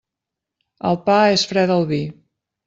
[0.91, 2.01] El pa és fre del vi.